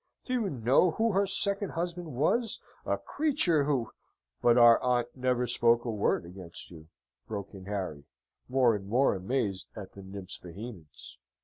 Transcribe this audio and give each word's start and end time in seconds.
Do 0.25 0.33
you 0.33 0.49
know 0.49 0.89
who 0.97 1.11
her 1.11 1.27
second 1.27 1.73
husband 1.73 2.15
was? 2.15 2.59
A 2.87 2.97
creature 2.97 3.65
who..." 3.65 3.91
"But 4.41 4.57
our 4.57 4.81
aunt 4.81 5.09
never 5.15 5.45
spoke 5.45 5.85
a 5.85 5.91
word 5.91 6.25
against 6.25 6.71
you," 6.71 6.87
broke 7.27 7.53
in 7.53 7.65
Harry, 7.65 8.05
more 8.49 8.73
and 8.73 8.87
more 8.87 9.13
amazed 9.13 9.67
at 9.75 9.91
the 9.91 10.01
nymph's 10.01 10.39
vehemence. 10.39 11.19